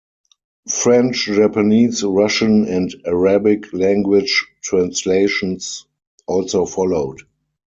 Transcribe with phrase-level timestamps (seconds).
[0.67, 5.85] French, Japanese, Russian, and Arabic language translations
[6.27, 7.19] also followed.